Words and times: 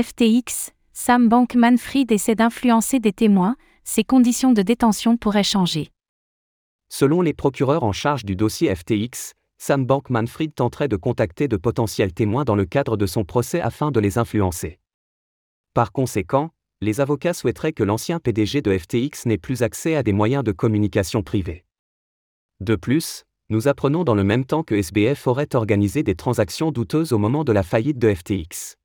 FTX, 0.00 0.70
Sam 0.92 1.28
Bankman-Fried 1.28 2.12
essaie 2.12 2.36
d'influencer 2.36 3.00
des 3.00 3.12
témoins, 3.12 3.56
ses 3.82 4.04
conditions 4.04 4.52
de 4.52 4.62
détention 4.62 5.16
pourraient 5.16 5.42
changer. 5.42 5.90
Selon 6.88 7.22
les 7.22 7.32
procureurs 7.32 7.82
en 7.82 7.90
charge 7.90 8.24
du 8.24 8.36
dossier 8.36 8.72
FTX, 8.72 9.34
Sam 9.58 9.84
Bankman-Fried 9.84 10.54
tenterait 10.54 10.86
de 10.86 10.94
contacter 10.94 11.48
de 11.48 11.56
potentiels 11.56 12.12
témoins 12.12 12.44
dans 12.44 12.54
le 12.54 12.66
cadre 12.66 12.96
de 12.96 13.04
son 13.04 13.24
procès 13.24 13.60
afin 13.60 13.90
de 13.90 13.98
les 13.98 14.16
influencer. 14.16 14.78
Par 15.74 15.90
conséquent, 15.90 16.50
les 16.80 17.00
avocats 17.00 17.34
souhaiteraient 17.34 17.72
que 17.72 17.82
l'ancien 17.82 18.20
PDG 18.20 18.62
de 18.62 18.78
FTX 18.78 19.26
n'ait 19.26 19.38
plus 19.38 19.62
accès 19.62 19.96
à 19.96 20.04
des 20.04 20.12
moyens 20.12 20.44
de 20.44 20.52
communication 20.52 21.24
privés. 21.24 21.64
De 22.60 22.76
plus, 22.76 23.24
nous 23.48 23.66
apprenons 23.66 24.04
dans 24.04 24.14
le 24.14 24.22
même 24.22 24.44
temps 24.44 24.62
que 24.62 24.76
SBF 24.76 25.26
aurait 25.26 25.56
organisé 25.56 26.04
des 26.04 26.14
transactions 26.14 26.70
douteuses 26.70 27.12
au 27.12 27.18
moment 27.18 27.42
de 27.42 27.50
la 27.50 27.64
faillite 27.64 27.98
de 27.98 28.14
FTX. 28.14 28.76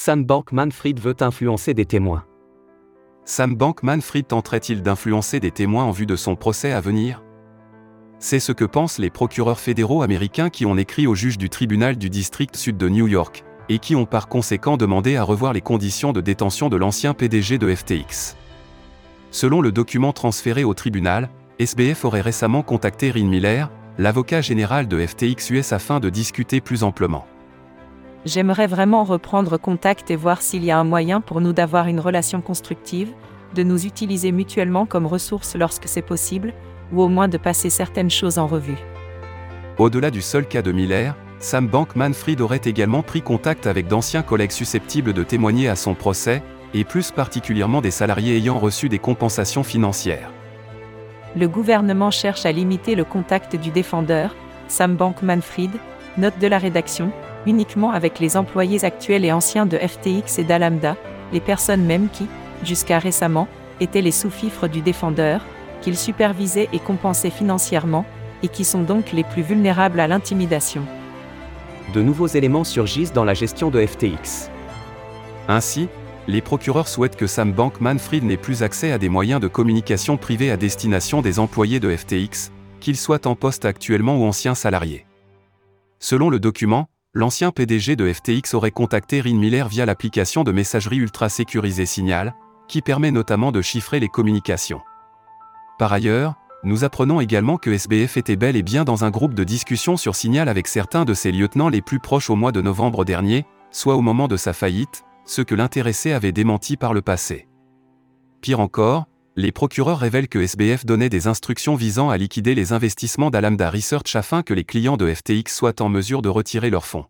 Sam 0.00 0.24
Bankman-Fried 0.24 1.00
veut 1.00 1.16
influencer 1.18 1.74
des 1.74 1.84
témoins. 1.84 2.24
Sam 3.24 3.56
Bankman-Fried 3.56 4.28
tenterait-il 4.28 4.80
d'influencer 4.80 5.40
des 5.40 5.50
témoins 5.50 5.82
en 5.82 5.90
vue 5.90 6.06
de 6.06 6.14
son 6.14 6.36
procès 6.36 6.70
à 6.70 6.80
venir? 6.80 7.24
C'est 8.20 8.38
ce 8.38 8.52
que 8.52 8.64
pensent 8.64 9.00
les 9.00 9.10
procureurs 9.10 9.58
fédéraux 9.58 10.02
américains 10.02 10.50
qui 10.50 10.66
ont 10.66 10.76
écrit 10.76 11.08
au 11.08 11.16
juge 11.16 11.36
du 11.36 11.50
tribunal 11.50 11.98
du 11.98 12.10
district 12.10 12.54
sud 12.54 12.76
de 12.76 12.88
New 12.88 13.08
York, 13.08 13.42
et 13.68 13.80
qui 13.80 13.96
ont 13.96 14.06
par 14.06 14.28
conséquent 14.28 14.76
demandé 14.76 15.16
à 15.16 15.24
revoir 15.24 15.52
les 15.52 15.62
conditions 15.62 16.12
de 16.12 16.20
détention 16.20 16.68
de 16.68 16.76
l'ancien 16.76 17.12
PDG 17.12 17.58
de 17.58 17.74
FTX. 17.74 18.36
Selon 19.32 19.60
le 19.60 19.72
document 19.72 20.12
transféré 20.12 20.62
au 20.62 20.74
tribunal, 20.74 21.28
SBF 21.58 22.04
aurait 22.04 22.20
récemment 22.20 22.62
contacté 22.62 23.10
Rin 23.10 23.26
Miller, 23.26 23.68
l'avocat 23.98 24.42
général 24.42 24.86
de 24.86 25.04
FTX 25.04 25.50
US 25.50 25.72
afin 25.72 25.98
de 25.98 26.08
discuter 26.08 26.60
plus 26.60 26.84
amplement. 26.84 27.26
J'aimerais 28.24 28.66
vraiment 28.66 29.04
reprendre 29.04 29.56
contact 29.58 30.10
et 30.10 30.16
voir 30.16 30.42
s'il 30.42 30.64
y 30.64 30.70
a 30.70 30.78
un 30.78 30.84
moyen 30.84 31.20
pour 31.20 31.40
nous 31.40 31.52
d'avoir 31.52 31.86
une 31.86 32.00
relation 32.00 32.40
constructive, 32.40 33.12
de 33.54 33.62
nous 33.62 33.86
utiliser 33.86 34.32
mutuellement 34.32 34.86
comme 34.86 35.06
ressources 35.06 35.54
lorsque 35.54 35.86
c'est 35.86 36.02
possible, 36.02 36.52
ou 36.92 37.02
au 37.02 37.08
moins 37.08 37.28
de 37.28 37.38
passer 37.38 37.70
certaines 37.70 38.10
choses 38.10 38.38
en 38.38 38.46
revue. 38.46 38.78
Au-delà 39.78 40.10
du 40.10 40.20
seul 40.20 40.46
cas 40.46 40.62
de 40.62 40.72
Miller, 40.72 41.14
Sam 41.38 41.68
Bankman-Fried 41.68 42.40
aurait 42.40 42.60
également 42.64 43.02
pris 43.02 43.22
contact 43.22 43.68
avec 43.68 43.86
d'anciens 43.86 44.22
collègues 44.22 44.50
susceptibles 44.50 45.12
de 45.12 45.22
témoigner 45.22 45.68
à 45.68 45.76
son 45.76 45.94
procès, 45.94 46.42
et 46.74 46.84
plus 46.84 47.12
particulièrement 47.12 47.80
des 47.80 47.92
salariés 47.92 48.36
ayant 48.36 48.58
reçu 48.58 48.88
des 48.88 48.98
compensations 48.98 49.62
financières. 49.62 50.30
Le 51.36 51.46
gouvernement 51.46 52.10
cherche 52.10 52.44
à 52.44 52.52
limiter 52.52 52.94
le 52.94 53.04
contact 53.04 53.54
du 53.54 53.70
défendeur, 53.70 54.34
Sam 54.66 54.96
Bankman-Fried, 54.96 55.70
note 56.18 56.38
de 56.40 56.46
la 56.46 56.58
rédaction, 56.58 57.12
uniquement 57.48 57.90
avec 57.90 58.20
les 58.20 58.36
employés 58.36 58.84
actuels 58.84 59.24
et 59.24 59.32
anciens 59.32 59.66
de 59.66 59.76
FTX 59.76 60.38
et 60.38 60.44
d'Alamda, 60.44 60.96
les 61.32 61.40
personnes 61.40 61.84
mêmes 61.84 62.08
qui, 62.12 62.26
jusqu'à 62.62 62.98
récemment, 62.98 63.48
étaient 63.80 64.02
les 64.02 64.12
sous-fifres 64.12 64.68
du 64.68 64.80
défendeur, 64.80 65.44
qu'il 65.80 65.96
supervisait 65.96 66.68
et 66.72 66.78
compensait 66.78 67.30
financièrement, 67.30 68.04
et 68.42 68.48
qui 68.48 68.64
sont 68.64 68.82
donc 68.82 69.12
les 69.12 69.24
plus 69.24 69.42
vulnérables 69.42 70.00
à 70.00 70.06
l'intimidation. 70.06 70.82
De 71.94 72.02
nouveaux 72.02 72.26
éléments 72.26 72.64
surgissent 72.64 73.12
dans 73.12 73.24
la 73.24 73.34
gestion 73.34 73.70
de 73.70 73.84
FTX. 73.84 74.50
Ainsi, 75.48 75.88
les 76.26 76.42
procureurs 76.42 76.88
souhaitent 76.88 77.16
que 77.16 77.26
Sam 77.26 77.52
Bankman-Fried 77.52 78.22
n'ait 78.22 78.36
plus 78.36 78.62
accès 78.62 78.92
à 78.92 78.98
des 78.98 79.08
moyens 79.08 79.40
de 79.40 79.48
communication 79.48 80.18
privés 80.18 80.50
à 80.50 80.58
destination 80.58 81.22
des 81.22 81.38
employés 81.38 81.80
de 81.80 81.94
FTX, 81.96 82.52
qu'ils 82.80 82.98
soient 82.98 83.26
en 83.26 83.34
poste 83.34 83.64
actuellement 83.64 84.18
ou 84.18 84.24
anciens 84.24 84.54
salariés. 84.54 85.06
Selon 85.98 86.28
le 86.28 86.38
document, 86.38 86.88
l'ancien 87.14 87.50
PDG 87.50 87.96
de 87.96 88.12
FTX 88.12 88.54
aurait 88.54 88.70
contacté 88.70 89.20
Rin 89.20 89.34
Miller 89.34 89.66
via 89.68 89.86
l'application 89.86 90.44
de 90.44 90.52
messagerie 90.52 90.98
ultra 90.98 91.28
sécurisée 91.28 91.86
Signal, 91.86 92.34
qui 92.68 92.82
permet 92.82 93.10
notamment 93.10 93.50
de 93.50 93.62
chiffrer 93.62 93.98
les 93.98 94.08
communications. 94.08 94.82
Par 95.78 95.92
ailleurs, 95.92 96.34
nous 96.64 96.84
apprenons 96.84 97.20
également 97.20 97.56
que 97.56 97.70
SBF 97.70 98.16
était 98.16 98.36
bel 98.36 98.56
et 98.56 98.62
bien 98.62 98.84
dans 98.84 99.04
un 99.04 99.10
groupe 99.10 99.34
de 99.34 99.44
discussion 99.44 99.96
sur 99.96 100.14
Signal 100.14 100.48
avec 100.48 100.68
certains 100.68 101.04
de 101.04 101.14
ses 101.14 101.32
lieutenants 101.32 101.68
les 101.68 101.82
plus 101.82 101.98
proches 101.98 102.30
au 102.30 102.36
mois 102.36 102.52
de 102.52 102.60
novembre 102.60 103.04
dernier, 103.04 103.46
soit 103.70 103.96
au 103.96 104.00
moment 104.00 104.28
de 104.28 104.36
sa 104.36 104.52
faillite, 104.52 105.04
ce 105.24 105.40
que 105.42 105.54
l'intéressé 105.54 106.12
avait 106.12 106.32
démenti 106.32 106.76
par 106.76 106.94
le 106.94 107.02
passé. 107.02 107.48
Pire 108.40 108.60
encore, 108.60 109.06
les 109.38 109.52
procureurs 109.52 110.00
révèlent 110.00 110.26
que 110.26 110.40
SBF 110.40 110.84
donnait 110.84 111.08
des 111.08 111.28
instructions 111.28 111.76
visant 111.76 112.10
à 112.10 112.16
liquider 112.16 112.56
les 112.56 112.72
investissements 112.72 113.30
d'Alamda 113.30 113.70
Research 113.70 114.16
afin 114.16 114.42
que 114.42 114.52
les 114.52 114.64
clients 114.64 114.96
de 114.96 115.14
FTX 115.14 115.54
soient 115.54 115.80
en 115.80 115.88
mesure 115.88 116.22
de 116.22 116.28
retirer 116.28 116.70
leurs 116.70 116.86
fonds. 116.86 117.04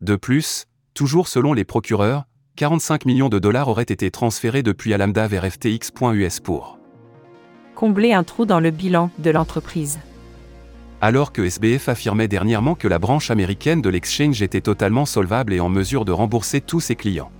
De 0.00 0.16
plus, 0.16 0.64
toujours 0.94 1.28
selon 1.28 1.52
les 1.52 1.64
procureurs, 1.64 2.24
45 2.56 3.04
millions 3.04 3.28
de 3.28 3.38
dollars 3.38 3.68
auraient 3.68 3.82
été 3.82 4.10
transférés 4.10 4.62
depuis 4.62 4.94
Alamda 4.94 5.28
vers 5.28 5.44
FTX.us 5.44 6.40
pour 6.40 6.78
combler 7.74 8.14
un 8.14 8.24
trou 8.24 8.46
dans 8.46 8.60
le 8.60 8.70
bilan 8.70 9.10
de 9.18 9.28
l'entreprise. 9.28 9.98
Alors 11.02 11.32
que 11.32 11.44
SBF 11.44 11.90
affirmait 11.90 12.28
dernièrement 12.28 12.74
que 12.74 12.88
la 12.88 12.98
branche 12.98 13.30
américaine 13.30 13.82
de 13.82 13.90
l'exchange 13.90 14.40
était 14.40 14.62
totalement 14.62 15.04
solvable 15.04 15.52
et 15.52 15.60
en 15.60 15.68
mesure 15.68 16.06
de 16.06 16.12
rembourser 16.12 16.62
tous 16.62 16.80
ses 16.80 16.96
clients. 16.96 17.30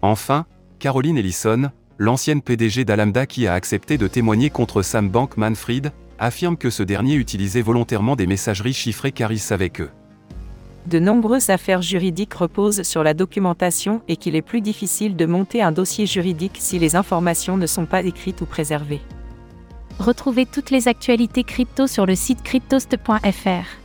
Enfin, 0.00 0.46
Caroline 0.78 1.18
Ellison, 1.18 1.70
l'ancienne 2.02 2.42
PDG 2.42 2.84
d'Alamda 2.84 3.26
qui 3.26 3.46
a 3.46 3.54
accepté 3.54 3.96
de 3.96 4.08
témoigner 4.08 4.50
contre 4.50 4.82
Sam 4.82 5.08
Bankman-Fried, 5.08 5.92
affirme 6.18 6.56
que 6.56 6.68
ce 6.68 6.82
dernier 6.82 7.14
utilisait 7.14 7.62
volontairement 7.62 8.16
des 8.16 8.26
messageries 8.26 8.72
chiffrées 8.72 9.12
car 9.12 9.30
il 9.32 9.38
savait 9.38 9.70
que 9.70 9.88
de 10.86 10.98
nombreuses 10.98 11.50
affaires 11.50 11.80
juridiques 11.80 12.34
reposent 12.34 12.82
sur 12.82 13.04
la 13.04 13.14
documentation 13.14 14.02
et 14.08 14.16
qu'il 14.16 14.34
est 14.34 14.42
plus 14.42 14.60
difficile 14.60 15.14
de 15.14 15.26
monter 15.26 15.62
un 15.62 15.70
dossier 15.70 16.06
juridique 16.06 16.56
si 16.58 16.80
les 16.80 16.96
informations 16.96 17.56
ne 17.56 17.68
sont 17.68 17.86
pas 17.86 18.02
écrites 18.02 18.40
ou 18.40 18.46
préservées. 18.46 19.00
Retrouvez 20.00 20.44
toutes 20.44 20.70
les 20.70 20.88
actualités 20.88 21.44
crypto 21.44 21.86
sur 21.86 22.04
le 22.04 22.16
site 22.16 22.42
cryptost.fr. 22.42 23.78